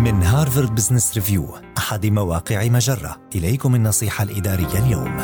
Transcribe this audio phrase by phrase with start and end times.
[0.00, 3.16] من هارفارد بزنس ريفيو أحد مواقع مجرة.
[3.34, 5.18] إليكم النصيحة الإدارية اليوم.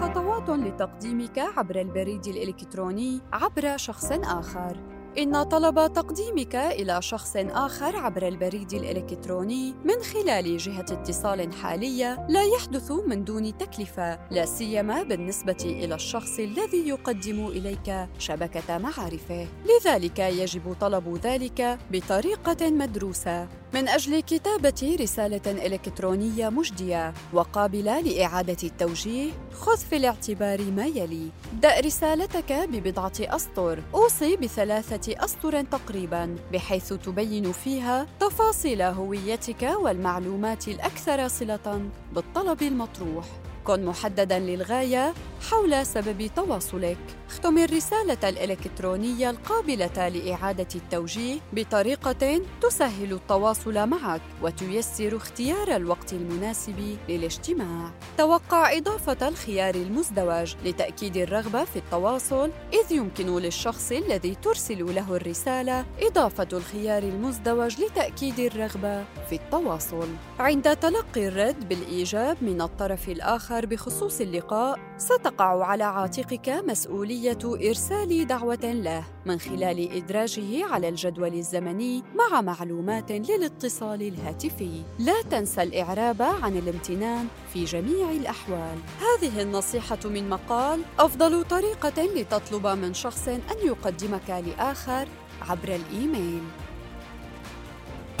[0.00, 4.95] خطوات لتقديمك عبر البريد الإلكتروني عبر شخص آخر.
[5.18, 12.42] إن طلب تقديمك إلى شخص آخر عبر البريد الإلكتروني من خلال جهة اتصال حالية لا
[12.42, 20.18] يحدث من دون تكلفة، لا سيما بالنسبة إلى الشخص الذي يقدم إليك شبكة معارفه، لذلك
[20.18, 23.48] يجب طلب ذلك بطريقة مدروسة.
[23.74, 31.28] من أجل كتابة رسالة إلكترونية مجدية وقابلة لإعادة التوجيه، خذ في الاعتبار ما يلي:
[31.62, 41.28] دأ رسالتك ببضعة أسطر، أوصي بثلاثة أسطر تقريباً بحيث تبين فيها تفاصيل هويتك والمعلومات الأكثر
[41.28, 43.24] صلة بالطلب المطروح.
[43.66, 45.14] كن محددا للغاية
[45.50, 46.98] حول سبب تواصلك.
[47.28, 57.90] اختم الرسالة الإلكترونية القابلة لإعادة التوجيه بطريقة تسهل التواصل معك وتيسر اختيار الوقت المناسب للاجتماع.
[58.18, 65.84] توقع إضافة الخيار المزدوج لتأكيد الرغبة في التواصل إذ يمكن للشخص الذي ترسل له الرسالة
[66.00, 70.08] إضافة الخيار المزدوج لتأكيد الرغبة في التواصل.
[70.38, 78.26] عند تلقي الرد بالإيجاب من الطرف الآخر آخر بخصوص اللقاء ستقع على عاتقك مسؤولية إرسال
[78.26, 84.82] دعوة له من خلال إدراجه على الجدول الزمني مع معلومات للاتصال الهاتفي.
[84.98, 88.78] لا تنسى الإعراب عن الامتنان في جميع الأحوال.
[89.00, 95.08] هذه النصيحة من مقال أفضل طريقة لتطلب من شخص أن يقدمك لآخر
[95.48, 96.42] عبر الإيميل.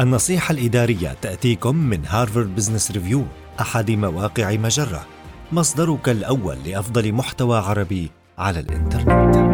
[0.00, 3.24] النصيحة الإدارية تأتيكم من هارفارد بزنس ريفيو
[3.60, 5.15] أحد مواقع مجرة
[5.52, 9.45] مصدرك الأول لأفضل محتوى عربي على الإنترنت.